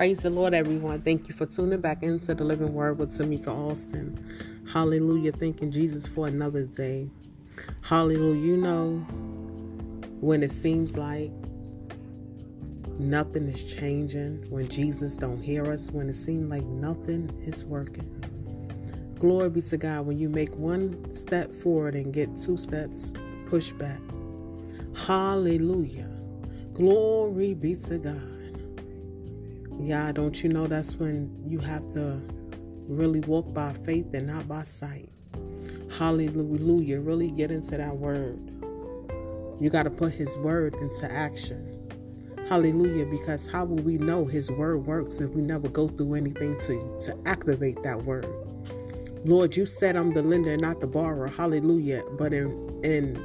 Praise 0.00 0.22
the 0.22 0.30
Lord, 0.30 0.54
everyone. 0.54 1.02
Thank 1.02 1.28
you 1.28 1.34
for 1.34 1.44
tuning 1.44 1.82
back 1.82 2.02
into 2.02 2.34
the 2.34 2.42
Living 2.42 2.72
Word 2.72 2.98
with 2.98 3.10
Tamika 3.10 3.48
Alston. 3.48 4.64
Hallelujah. 4.72 5.30
Thanking 5.30 5.70
Jesus 5.70 6.06
for 6.06 6.26
another 6.26 6.64
day. 6.64 7.10
Hallelujah. 7.82 8.40
You 8.40 8.56
know, 8.56 8.92
when 10.22 10.42
it 10.42 10.52
seems 10.52 10.96
like 10.96 11.30
nothing 12.98 13.46
is 13.46 13.62
changing, 13.74 14.46
when 14.48 14.70
Jesus 14.70 15.18
don't 15.18 15.42
hear 15.42 15.70
us, 15.70 15.90
when 15.90 16.08
it 16.08 16.14
seems 16.14 16.48
like 16.48 16.64
nothing 16.64 17.30
is 17.44 17.66
working. 17.66 18.08
Glory 19.18 19.50
be 19.50 19.60
to 19.60 19.76
God 19.76 20.06
when 20.06 20.18
you 20.18 20.30
make 20.30 20.56
one 20.56 21.12
step 21.12 21.54
forward 21.54 21.94
and 21.94 22.10
get 22.10 22.34
two 22.38 22.56
steps 22.56 23.12
pushed 23.44 23.76
back. 23.76 24.00
Hallelujah. 24.96 26.08
Glory 26.72 27.52
be 27.52 27.76
to 27.76 27.98
God. 27.98 28.39
Yeah, 29.82 30.12
don't 30.12 30.42
you 30.42 30.50
know 30.50 30.66
that's 30.66 30.96
when 30.96 31.34
you 31.42 31.58
have 31.60 31.88
to 31.94 32.20
really 32.86 33.20
walk 33.20 33.54
by 33.54 33.72
faith 33.72 34.12
and 34.12 34.26
not 34.26 34.46
by 34.46 34.64
sight? 34.64 35.08
Hallelujah. 35.98 37.00
Really 37.00 37.30
get 37.30 37.50
into 37.50 37.78
that 37.78 37.96
word. 37.96 38.38
You 39.58 39.70
got 39.70 39.84
to 39.84 39.90
put 39.90 40.12
his 40.12 40.36
word 40.38 40.74
into 40.74 41.10
action. 41.10 41.66
Hallelujah. 42.46 43.06
Because 43.06 43.46
how 43.46 43.64
will 43.64 43.82
we 43.82 43.96
know 43.96 44.26
his 44.26 44.50
word 44.50 44.86
works 44.86 45.20
if 45.20 45.30
we 45.30 45.40
never 45.40 45.68
go 45.68 45.88
through 45.88 46.14
anything 46.14 46.58
to, 46.60 46.98
to 47.00 47.18
activate 47.24 47.82
that 47.82 48.02
word? 48.02 48.28
Lord, 49.24 49.56
you 49.56 49.64
said 49.64 49.96
I'm 49.96 50.12
the 50.12 50.22
lender, 50.22 50.58
not 50.58 50.80
the 50.80 50.86
borrower. 50.86 51.26
Hallelujah. 51.26 52.04
But 52.18 52.34
in 52.34 52.80
in 52.84 53.16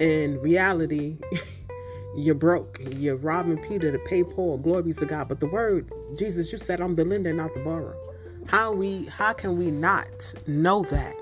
in 0.00 0.40
reality, 0.40 1.18
You're 2.14 2.34
broke. 2.34 2.80
You're 2.96 3.16
robbing 3.16 3.58
Peter 3.58 3.90
to 3.90 3.98
pay 3.98 4.22
Paul. 4.22 4.58
Glory 4.58 4.84
be 4.84 4.92
to 4.94 5.06
God. 5.06 5.28
But 5.28 5.40
the 5.40 5.46
word, 5.46 5.90
Jesus, 6.16 6.52
you 6.52 6.58
said 6.58 6.80
I'm 6.80 6.94
the 6.94 7.04
lender, 7.04 7.32
not 7.32 7.52
the 7.54 7.60
borrower. 7.60 7.96
How 8.46 8.72
we 8.72 9.06
how 9.06 9.32
can 9.32 9.58
we 9.58 9.70
not 9.70 10.34
know 10.46 10.84
that? 10.84 11.14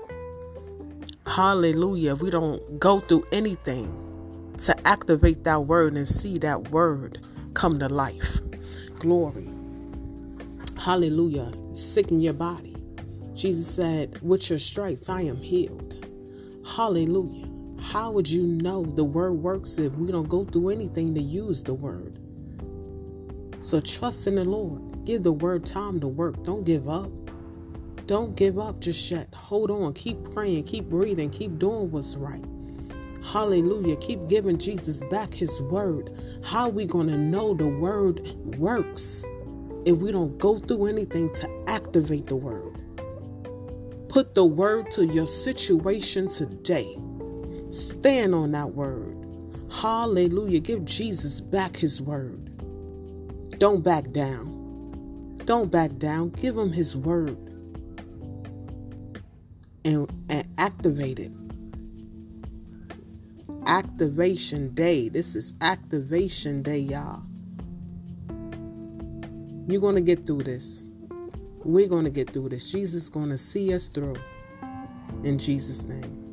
Hallelujah. 1.25 2.15
We 2.15 2.29
don't 2.29 2.79
go 2.79 2.99
through 2.99 3.25
anything 3.31 4.53
to 4.59 4.87
activate 4.87 5.43
that 5.43 5.65
word 5.65 5.93
and 5.93 6.07
see 6.07 6.37
that 6.39 6.69
word 6.69 7.19
come 7.55 7.79
to 7.79 7.89
life. 7.89 8.39
Glory. 8.99 9.49
Hallelujah. 10.77 11.51
Sick 11.73 12.11
in 12.11 12.21
your 12.21 12.33
body. 12.33 12.75
Jesus 13.33 13.67
said, 13.67 14.21
With 14.21 14.49
your 14.49 14.59
stripes 14.59 15.09
I 15.09 15.21
am 15.21 15.37
healed. 15.37 16.05
Hallelujah. 16.65 17.47
How 17.91 18.09
would 18.09 18.27
you 18.27 18.41
know 18.41 18.83
the 18.83 19.03
word 19.03 19.33
works 19.33 19.77
if 19.77 19.93
we 19.93 20.11
don't 20.11 20.27
go 20.27 20.43
through 20.43 20.69
anything 20.69 21.13
to 21.13 21.21
use 21.21 21.61
the 21.61 21.75
word? 21.75 22.17
So 23.59 23.79
trust 23.79 24.25
in 24.25 24.35
the 24.35 24.43
Lord. 24.43 25.05
Give 25.05 25.21
the 25.21 25.31
word 25.31 25.67
time 25.67 25.99
to 25.99 26.07
work. 26.07 26.43
Don't 26.43 26.63
give 26.65 26.89
up. 26.89 27.11
Don't 28.07 28.35
give 28.35 28.57
up 28.57 28.79
just 28.81 29.09
yet. 29.11 29.31
Hold 29.35 29.69
on. 29.69 29.93
Keep 29.93 30.33
praying. 30.33 30.63
Keep 30.63 30.89
breathing. 30.89 31.29
Keep 31.29 31.59
doing 31.59 31.91
what's 31.91 32.15
right. 32.15 32.43
Hallelujah. 33.23 33.97
Keep 33.97 34.27
giving 34.27 34.57
Jesus 34.57 35.03
back 35.11 35.31
his 35.31 35.61
word. 35.61 36.09
How 36.43 36.69
we 36.69 36.85
going 36.85 37.07
to 37.07 37.17
know 37.17 37.53
the 37.53 37.67
word 37.67 38.19
works 38.57 39.25
if 39.85 39.95
we 39.97 40.11
don't 40.11 40.37
go 40.39 40.57
through 40.57 40.87
anything 40.87 41.31
to 41.35 41.63
activate 41.67 42.25
the 42.25 42.35
word? 42.35 42.81
Put 44.09 44.33
the 44.33 44.43
word 44.43 44.91
to 44.93 45.05
your 45.05 45.27
situation 45.27 46.27
today. 46.29 46.97
Stand 47.69 48.35
on 48.35 48.51
that 48.51 48.73
word. 48.73 49.17
Hallelujah. 49.71 50.59
Give 50.59 50.85
Jesus 50.85 51.41
back 51.41 51.75
his 51.77 52.01
word. 52.01 52.51
Don't 53.59 53.83
back 53.83 54.11
down. 54.11 55.41
Don't 55.45 55.71
back 55.71 55.97
down. 55.97 56.29
Give 56.29 56.57
him 56.57 56.71
his 56.71 56.95
word 56.95 57.37
and, 59.83 60.09
and 60.29 60.47
activate 60.57 61.19
it. 61.19 61.31
Activation 63.65 64.73
day. 64.73 65.09
This 65.09 65.35
is 65.35 65.53
activation 65.61 66.61
day, 66.63 66.79
y'all. 66.79 67.23
You're 69.67 69.81
going 69.81 69.95
to 69.95 70.01
get 70.01 70.25
through 70.27 70.43
this. 70.43 70.87
We're 71.63 71.87
going 71.87 72.03
to 72.03 72.11
get 72.11 72.29
through 72.29 72.49
this. 72.49 72.71
Jesus 72.71 73.03
is 73.03 73.09
going 73.09 73.29
to 73.29 73.37
see 73.37 73.73
us 73.73 73.87
through. 73.87 74.17
In 75.23 75.39
Jesus' 75.39 75.83
name. 75.83 76.24